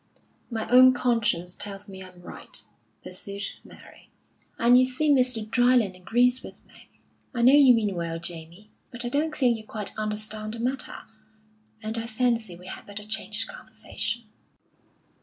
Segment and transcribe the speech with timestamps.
[0.49, 2.65] "My own conscience tells me I'm right,"
[3.03, 4.09] pursued Mary,
[4.57, 5.47] "and you see Mr.
[5.47, 6.89] Dryland agrees with me.
[7.35, 11.03] I know you mean well, Jamie; but I don't think you quite understand the matter,
[11.83, 14.23] and I fancy we had better change the conversation."